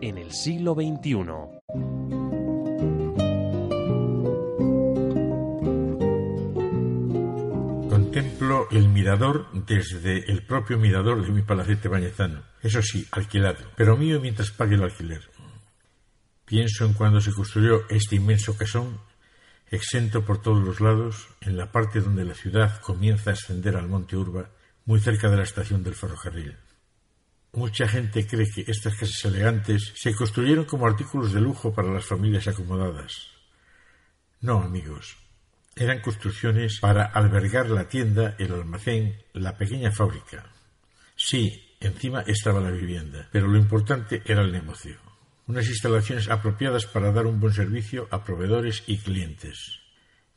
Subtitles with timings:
[0.00, 1.26] en el siglo XXI.
[7.88, 12.42] Contemplo el mirador desde el propio mirador de mi palacete bañezano.
[12.62, 15.22] Eso sí, alquilado, pero mío mientras pague el alquiler.
[16.44, 19.00] Pienso en cuando se construyó este inmenso casón,
[19.68, 23.88] exento por todos los lados, en la parte donde la ciudad comienza a ascender al
[23.88, 24.50] monte Urba,
[24.84, 26.56] muy cerca de la estación del ferrocarril.
[27.56, 32.04] Mucha gente cree que estas casas elegantes se construyeron como artículos de lujo para las
[32.04, 33.30] familias acomodadas.
[34.42, 35.16] No, amigos,
[35.74, 40.52] eran construcciones para albergar la tienda, el almacén, la pequeña fábrica.
[41.16, 44.98] Sí, encima estaba la vivienda, pero lo importante era el negocio.
[45.46, 49.80] Unas instalaciones apropiadas para dar un buen servicio a proveedores y clientes.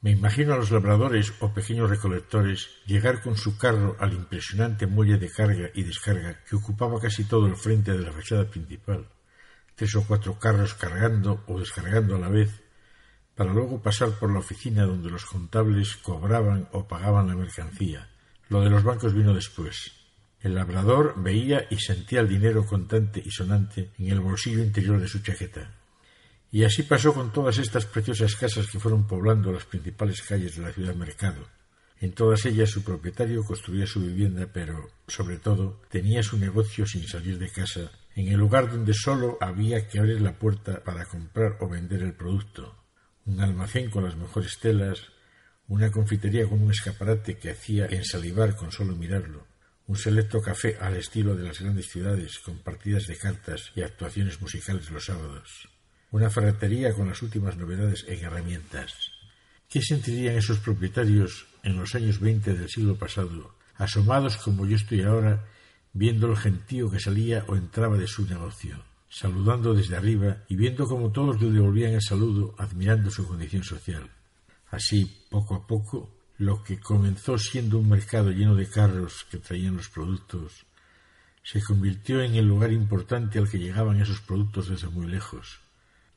[0.00, 5.18] Me imagino a los labradores o pequeños recolectores llegar con su carro al impresionante muelle
[5.18, 9.08] de carga y descarga que ocupaba casi todo el frente de la fachada principal.
[9.74, 12.62] Tres o cuatro carros cargando o descargando a la vez
[13.34, 18.08] para luego pasar por la oficina donde los contables cobraban o pagaban la mercancía.
[18.50, 19.92] Lo de los bancos vino después.
[20.40, 25.08] El labrador veía y sentía el dinero contante y sonante en el bolsillo interior de
[25.08, 25.72] su chaqueta.
[26.50, 30.62] Y así pasó con todas estas preciosas casas que fueron poblando las principales calles de
[30.62, 31.46] la ciudad mercado.
[32.00, 37.06] En todas ellas su propietario construía su vivienda, pero, sobre todo, tenía su negocio sin
[37.06, 41.56] salir de casa, en el lugar donde sólo había que abrir la puerta para comprar
[41.60, 42.74] o vender el producto,
[43.26, 45.02] un almacén con las mejores telas,
[45.66, 49.46] una confitería con un escaparate que hacía ensalivar con solo mirarlo,
[49.86, 54.40] un selecto café al estilo de las grandes ciudades con partidas de cartas y actuaciones
[54.40, 55.68] musicales los sábados,
[56.10, 58.94] una ferretería con las últimas novedades en herramientas.
[59.68, 65.02] ¿Qué sentirían esos propietarios en los años veinte del siglo pasado, asomados como yo estoy
[65.02, 65.44] ahora,
[65.92, 68.82] viendo el gentío que salía o entraba de su negocio?
[69.08, 74.10] saludando desde arriba y viendo cómo todos le devolvían el saludo, admirando su condición social.
[74.70, 79.76] Así, poco a poco, lo que comenzó siendo un mercado lleno de carros que traían
[79.76, 80.66] los productos,
[81.42, 85.60] se convirtió en el lugar importante al que llegaban esos productos desde muy lejos.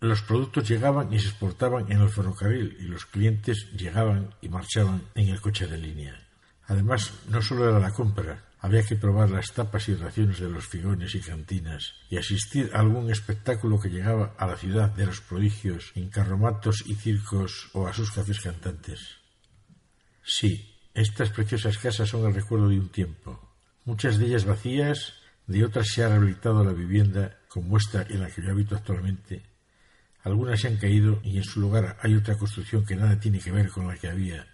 [0.01, 5.03] Los productos llegaban y se exportaban en el ferrocarril y los clientes llegaban y marchaban
[5.13, 6.27] en el coche de línea.
[6.65, 10.65] Además, no solo era la compra, había que probar las tapas y raciones de los
[10.65, 15.21] figones y cantinas y asistir a algún espectáculo que llegaba a la ciudad de los
[15.21, 19.17] prodigios en carromatos y circos o a sus cafés cantantes.
[20.23, 23.55] Sí, estas preciosas casas son el recuerdo de un tiempo.
[23.85, 25.13] Muchas de ellas vacías,
[25.45, 29.50] de otras se ha rehabilitado la vivienda como esta en la que yo habito actualmente.
[30.23, 33.51] Algunas se han caído y en su lugar hay otra construcción que nada tiene que
[33.51, 34.45] ver con la que había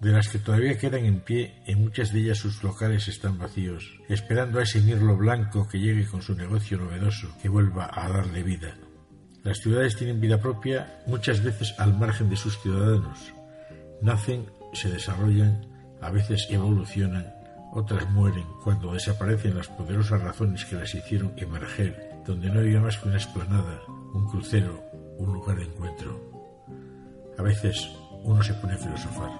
[0.00, 3.98] de las que todavía quedan en pie, en muchas de ellas sus locales están vacíos,
[4.08, 8.42] esperando a ese mirlo blanco que llegue con su negocio novedoso, que vuelva a darle
[8.42, 8.76] vida.
[9.42, 13.32] Las ciudades tienen vida propia muchas veces al margen de sus ciudadanos.
[14.00, 15.66] Nacen, se desarrollan,
[16.00, 17.34] a veces evolucionan,
[17.72, 22.98] otras mueren cuando desaparecen las poderosas razones que las hicieron emerger, donde no había más
[22.98, 23.80] que una esplanada,
[24.12, 24.82] un crucero,
[25.18, 26.20] un lugar de encuentro.
[27.38, 27.90] A veces
[28.22, 29.30] uno se pone a filosofar.